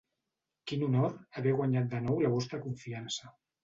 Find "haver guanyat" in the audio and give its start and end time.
1.41-1.95